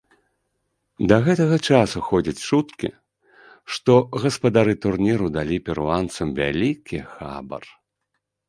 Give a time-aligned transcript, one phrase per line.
[1.11, 2.89] Да гэтага часу ходзяць чуткі,
[3.75, 3.93] што
[4.25, 7.63] гаспадары турніру далі перуанцам вялікі хабар.